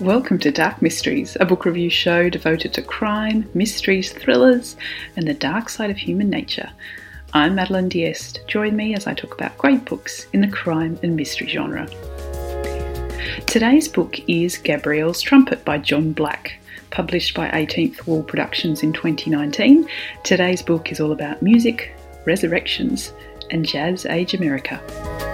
Welcome 0.00 0.38
to 0.40 0.52
Dark 0.52 0.80
Mysteries, 0.80 1.36
a 1.40 1.44
book 1.44 1.64
review 1.64 1.90
show 1.90 2.30
devoted 2.30 2.72
to 2.74 2.82
crime, 2.82 3.50
mysteries, 3.52 4.12
thrillers, 4.12 4.76
and 5.16 5.26
the 5.26 5.34
dark 5.34 5.68
side 5.68 5.90
of 5.90 5.96
human 5.96 6.30
nature. 6.30 6.70
I'm 7.32 7.56
Madeleine 7.56 7.88
D'Este. 7.88 8.38
Join 8.46 8.76
me 8.76 8.94
as 8.94 9.08
I 9.08 9.14
talk 9.14 9.34
about 9.34 9.58
great 9.58 9.84
books 9.84 10.28
in 10.32 10.40
the 10.40 10.46
crime 10.46 11.00
and 11.02 11.16
mystery 11.16 11.48
genre. 11.48 11.88
Today's 13.46 13.88
book 13.88 14.20
is 14.28 14.56
Gabriel's 14.56 15.20
Trumpet 15.20 15.64
by 15.64 15.78
Jon 15.78 16.12
Black, 16.12 16.60
published 16.90 17.34
by 17.34 17.48
18th 17.50 18.06
Wall 18.06 18.22
Productions 18.22 18.84
in 18.84 18.92
2019. 18.92 19.88
Today's 20.22 20.62
book 20.62 20.92
is 20.92 21.00
all 21.00 21.10
about 21.10 21.42
music, 21.42 21.92
resurrections, 22.24 23.12
and 23.50 23.66
Jazz 23.66 24.06
Age 24.06 24.32
America. 24.32 25.27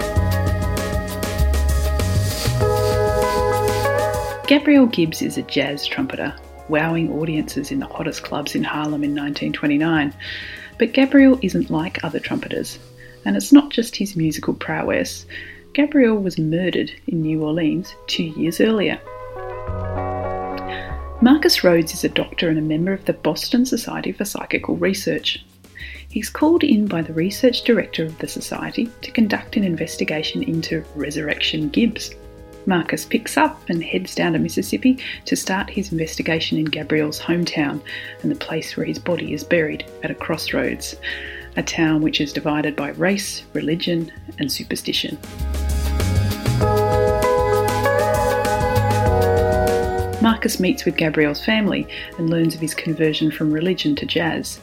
Gabriel 4.46 4.84
Gibbs 4.84 5.22
is 5.22 5.38
a 5.38 5.42
jazz 5.42 5.86
trumpeter, 5.86 6.36
wowing 6.68 7.10
audiences 7.10 7.70
in 7.70 7.78
the 7.78 7.86
hottest 7.86 8.24
clubs 8.24 8.54
in 8.54 8.62
Harlem 8.62 9.02
in 9.02 9.14
1929. 9.14 10.12
But 10.78 10.92
Gabriel 10.92 11.38
isn't 11.40 11.70
like 11.70 12.04
other 12.04 12.20
trumpeters, 12.20 12.78
and 13.24 13.38
it's 13.38 13.54
not 13.54 13.70
just 13.70 13.96
his 13.96 14.16
musical 14.16 14.52
prowess. 14.52 15.24
Gabriel 15.72 16.18
was 16.18 16.38
murdered 16.38 16.92
in 17.06 17.22
New 17.22 17.42
Orleans 17.42 17.94
two 18.06 18.24
years 18.24 18.60
earlier. 18.60 19.00
Marcus 21.22 21.64
Rhodes 21.64 21.94
is 21.94 22.04
a 22.04 22.10
doctor 22.10 22.50
and 22.50 22.58
a 22.58 22.62
member 22.62 22.92
of 22.92 23.06
the 23.06 23.14
Boston 23.14 23.64
Society 23.64 24.12
for 24.12 24.26
Psychical 24.26 24.76
Research. 24.76 25.42
He's 26.10 26.28
called 26.28 26.62
in 26.62 26.86
by 26.86 27.00
the 27.00 27.14
research 27.14 27.62
director 27.62 28.04
of 28.04 28.18
the 28.18 28.28
society 28.28 28.90
to 29.00 29.10
conduct 29.10 29.56
an 29.56 29.64
investigation 29.64 30.42
into 30.42 30.84
Resurrection 30.94 31.70
Gibbs. 31.70 32.14
Marcus 32.66 33.04
picks 33.04 33.36
up 33.36 33.68
and 33.68 33.82
heads 33.82 34.14
down 34.14 34.32
to 34.32 34.38
Mississippi 34.38 34.98
to 35.26 35.36
start 35.36 35.70
his 35.70 35.92
investigation 35.92 36.58
in 36.58 36.64
Gabriel's 36.64 37.20
hometown 37.20 37.82
and 38.22 38.30
the 38.30 38.36
place 38.36 38.76
where 38.76 38.86
his 38.86 38.98
body 38.98 39.32
is 39.32 39.44
buried 39.44 39.84
at 40.02 40.10
a 40.10 40.14
crossroads, 40.14 40.96
a 41.56 41.62
town 41.62 42.00
which 42.00 42.20
is 42.20 42.32
divided 42.32 42.74
by 42.74 42.90
race, 42.90 43.42
religion, 43.52 44.10
and 44.38 44.50
superstition. 44.50 45.18
Marcus 50.22 50.58
meets 50.58 50.86
with 50.86 50.96
Gabriel's 50.96 51.44
family 51.44 51.86
and 52.16 52.30
learns 52.30 52.54
of 52.54 52.60
his 52.62 52.74
conversion 52.74 53.30
from 53.30 53.52
religion 53.52 53.94
to 53.96 54.06
jazz. 54.06 54.58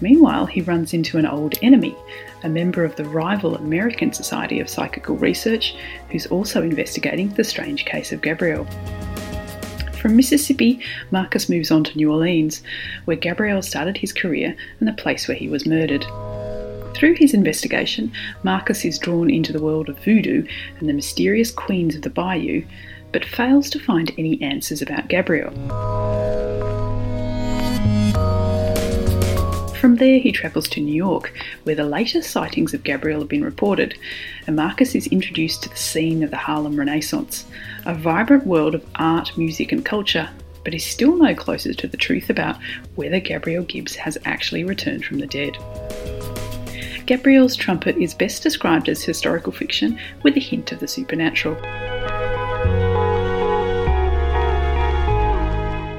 Meanwhile, 0.00 0.46
he 0.46 0.60
runs 0.60 0.92
into 0.92 1.18
an 1.18 1.26
old 1.26 1.54
enemy, 1.62 1.96
a 2.42 2.48
member 2.48 2.84
of 2.84 2.96
the 2.96 3.04
rival 3.04 3.56
American 3.56 4.12
Society 4.12 4.60
of 4.60 4.68
Psychical 4.68 5.16
Research, 5.16 5.74
who's 6.10 6.26
also 6.26 6.62
investigating 6.62 7.28
the 7.30 7.44
strange 7.44 7.84
case 7.84 8.12
of 8.12 8.20
Gabriel. 8.20 8.66
From 10.00 10.16
Mississippi, 10.16 10.80
Marcus 11.10 11.48
moves 11.48 11.70
on 11.70 11.84
to 11.84 11.96
New 11.96 12.12
Orleans, 12.12 12.62
where 13.06 13.16
Gabriel 13.16 13.62
started 13.62 13.96
his 13.96 14.12
career 14.12 14.54
and 14.78 14.86
the 14.86 14.92
place 14.92 15.26
where 15.26 15.36
he 15.36 15.48
was 15.48 15.64
murdered. 15.64 16.04
Through 16.94 17.14
his 17.14 17.32
investigation, 17.32 18.12
Marcus 18.42 18.84
is 18.84 18.98
drawn 18.98 19.30
into 19.30 19.52
the 19.52 19.62
world 19.62 19.88
of 19.88 19.98
voodoo 20.04 20.46
and 20.78 20.88
the 20.88 20.92
mysterious 20.92 21.50
queens 21.50 21.96
of 21.96 22.02
the 22.02 22.10
bayou, 22.10 22.64
but 23.12 23.24
fails 23.24 23.70
to 23.70 23.78
find 23.78 24.12
any 24.18 24.40
answers 24.42 24.82
about 24.82 25.08
Gabriel. 25.08 25.52
From 29.84 29.96
there, 29.96 30.18
he 30.18 30.32
travels 30.32 30.66
to 30.68 30.80
New 30.80 30.94
York, 30.94 31.30
where 31.64 31.74
the 31.74 31.84
latest 31.84 32.30
sightings 32.30 32.72
of 32.72 32.84
Gabriel 32.84 33.20
have 33.20 33.28
been 33.28 33.44
reported, 33.44 33.98
and 34.46 34.56
Marcus 34.56 34.94
is 34.94 35.06
introduced 35.08 35.62
to 35.62 35.68
the 35.68 35.76
scene 35.76 36.22
of 36.22 36.30
the 36.30 36.38
Harlem 36.38 36.76
Renaissance, 36.76 37.44
a 37.84 37.94
vibrant 37.94 38.46
world 38.46 38.74
of 38.74 38.86
art, 38.94 39.36
music, 39.36 39.72
and 39.72 39.84
culture, 39.84 40.30
but 40.64 40.72
is 40.72 40.82
still 40.82 41.14
no 41.18 41.34
closer 41.34 41.74
to 41.74 41.86
the 41.86 41.98
truth 41.98 42.30
about 42.30 42.56
whether 42.94 43.20
Gabriel 43.20 43.62
Gibbs 43.62 43.94
has 43.96 44.16
actually 44.24 44.64
returned 44.64 45.04
from 45.04 45.18
the 45.18 45.26
dead. 45.26 45.54
Gabriel's 47.04 47.54
Trumpet 47.54 47.98
is 47.98 48.14
best 48.14 48.42
described 48.42 48.88
as 48.88 49.04
historical 49.04 49.52
fiction 49.52 49.98
with 50.22 50.34
a 50.38 50.40
hint 50.40 50.72
of 50.72 50.80
the 50.80 50.88
supernatural. 50.88 51.60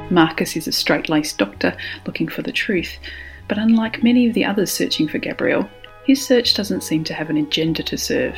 Marcus 0.09 0.55
is 0.55 0.67
a 0.67 0.71
straight 0.71 1.07
laced 1.07 1.37
doctor 1.37 1.77
looking 2.07 2.27
for 2.27 2.41
the 2.41 2.51
truth, 2.51 2.97
but 3.47 3.57
unlike 3.57 4.03
many 4.03 4.27
of 4.27 4.33
the 4.33 4.45
others 4.45 4.71
searching 4.71 5.07
for 5.07 5.17
Gabriel, 5.17 5.69
his 6.05 6.25
search 6.25 6.53
doesn't 6.53 6.83
seem 6.83 7.03
to 7.03 7.13
have 7.13 7.29
an 7.29 7.37
agenda 7.37 7.83
to 7.83 7.97
serve. 7.97 8.35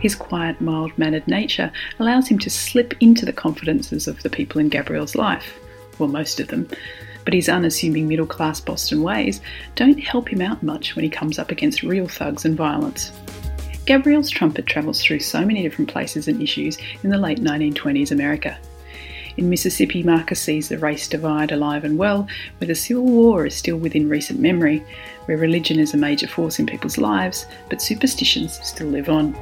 His 0.00 0.14
quiet, 0.14 0.60
mild 0.60 0.96
mannered 0.98 1.28
nature 1.28 1.70
allows 1.98 2.26
him 2.26 2.38
to 2.40 2.50
slip 2.50 2.94
into 3.00 3.24
the 3.24 3.32
confidences 3.32 4.08
of 4.08 4.22
the 4.22 4.30
people 4.30 4.60
in 4.60 4.68
Gabriel's 4.68 5.14
life, 5.14 5.58
well, 5.98 6.08
most 6.08 6.40
of 6.40 6.48
them, 6.48 6.68
but 7.24 7.34
his 7.34 7.48
unassuming 7.48 8.08
middle 8.08 8.26
class 8.26 8.60
Boston 8.60 9.02
ways 9.02 9.40
don't 9.76 10.00
help 10.00 10.28
him 10.28 10.40
out 10.40 10.62
much 10.62 10.96
when 10.96 11.04
he 11.04 11.10
comes 11.10 11.38
up 11.38 11.50
against 11.50 11.82
real 11.82 12.08
thugs 12.08 12.44
and 12.44 12.56
violence. 12.56 13.12
Gabriel's 13.86 14.30
trumpet 14.30 14.66
travels 14.66 15.02
through 15.02 15.20
so 15.20 15.44
many 15.44 15.62
different 15.62 15.90
places 15.90 16.28
and 16.28 16.40
issues 16.40 16.78
in 17.02 17.10
the 17.10 17.18
late 17.18 17.40
1920s 17.40 18.12
America. 18.12 18.58
In 19.36 19.48
Mississippi, 19.48 20.02
Marcus 20.02 20.40
sees 20.40 20.68
the 20.68 20.78
race 20.78 21.08
divide 21.08 21.52
alive 21.52 21.84
and 21.84 21.96
well, 21.96 22.26
where 22.58 22.68
the 22.68 22.74
Civil 22.74 23.04
War 23.04 23.46
is 23.46 23.56
still 23.56 23.78
within 23.78 24.08
recent 24.08 24.40
memory, 24.40 24.84
where 25.24 25.38
religion 25.38 25.78
is 25.78 25.94
a 25.94 25.96
major 25.96 26.26
force 26.26 26.58
in 26.58 26.66
people's 26.66 26.98
lives, 26.98 27.46
but 27.70 27.80
superstitions 27.80 28.60
still 28.62 28.88
live 28.88 29.08
on. 29.08 29.34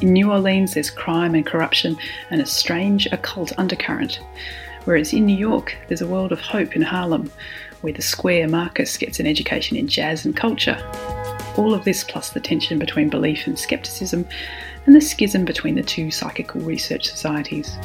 In 0.00 0.14
New 0.14 0.30
Orleans, 0.32 0.72
there's 0.72 0.90
crime 0.90 1.34
and 1.34 1.44
corruption 1.44 1.98
and 2.30 2.40
a 2.40 2.46
strange 2.46 3.06
occult 3.12 3.52
undercurrent. 3.58 4.18
Whereas 4.86 5.12
in 5.12 5.26
New 5.26 5.36
York, 5.36 5.76
there's 5.88 6.00
a 6.00 6.06
world 6.06 6.32
of 6.32 6.40
hope 6.40 6.74
in 6.74 6.80
Harlem, 6.80 7.30
where 7.82 7.92
the 7.92 8.00
square 8.00 8.48
Marcus 8.48 8.96
gets 8.96 9.20
an 9.20 9.26
education 9.26 9.76
in 9.76 9.88
jazz 9.88 10.24
and 10.24 10.34
culture. 10.34 10.78
All 11.60 11.74
of 11.74 11.84
this, 11.84 12.02
plus 12.02 12.30
the 12.30 12.40
tension 12.40 12.78
between 12.78 13.10
belief 13.10 13.46
and 13.46 13.58
skepticism, 13.58 14.26
and 14.86 14.96
the 14.96 15.00
schism 15.02 15.44
between 15.44 15.74
the 15.74 15.82
two 15.82 16.10
psychical 16.10 16.62
research 16.62 17.06
societies. 17.06 17.76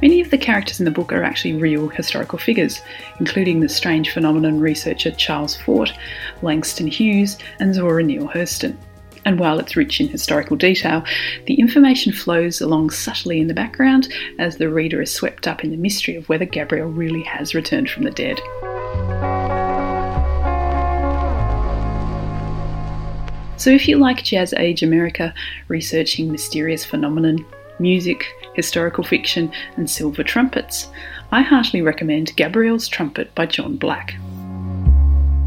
Many 0.00 0.22
of 0.22 0.30
the 0.30 0.38
characters 0.38 0.78
in 0.80 0.86
the 0.86 0.90
book 0.90 1.12
are 1.12 1.22
actually 1.22 1.52
real 1.52 1.88
historical 1.88 2.38
figures, 2.38 2.80
including 3.20 3.60
the 3.60 3.68
strange 3.68 4.12
phenomenon 4.12 4.60
researcher 4.60 5.10
Charles 5.10 5.54
Fort, 5.54 5.92
Langston 6.40 6.86
Hughes, 6.86 7.36
and 7.60 7.74
Zora 7.74 8.02
Neale 8.02 8.28
Hurston. 8.28 8.78
And 9.26 9.38
while 9.38 9.58
it's 9.58 9.76
rich 9.76 10.00
in 10.00 10.08
historical 10.08 10.56
detail, 10.56 11.04
the 11.44 11.60
information 11.60 12.14
flows 12.14 12.62
along 12.62 12.90
subtly 12.90 13.40
in 13.40 13.48
the 13.48 13.52
background 13.52 14.10
as 14.38 14.56
the 14.56 14.70
reader 14.70 15.02
is 15.02 15.12
swept 15.12 15.46
up 15.46 15.64
in 15.64 15.70
the 15.70 15.76
mystery 15.76 16.16
of 16.16 16.30
whether 16.30 16.46
Gabriel 16.46 16.88
really 16.88 17.24
has 17.24 17.54
returned 17.54 17.90
from 17.90 18.04
the 18.04 18.10
dead. 18.10 18.40
So, 23.64 23.70
if 23.70 23.88
you 23.88 23.96
like 23.96 24.22
Jazz 24.22 24.52
Age 24.58 24.82
America, 24.82 25.32
researching 25.68 26.30
mysterious 26.30 26.84
phenomenon, 26.84 27.46
music, 27.78 28.26
historical 28.52 29.02
fiction, 29.02 29.50
and 29.78 29.88
silver 29.88 30.22
trumpets, 30.22 30.88
I 31.32 31.40
heartily 31.40 31.80
recommend 31.80 32.36
Gabriel's 32.36 32.88
Trumpet 32.88 33.34
by 33.34 33.46
Jon 33.46 33.76
Black. 33.76 34.16